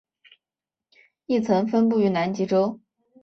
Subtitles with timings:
[1.27, 2.79] 亦曾分布于南极洲。